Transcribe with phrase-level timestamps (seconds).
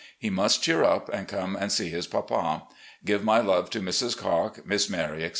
[0.17, 2.63] He must cheer up and come and see his papa.
[3.05, 4.17] Give my love to Mrs.
[4.17, 5.29] Cocke, Miss Mary, etc.